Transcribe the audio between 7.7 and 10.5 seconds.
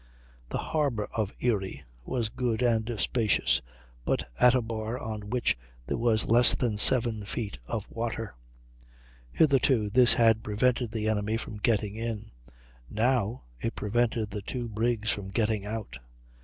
water. Hitherto this had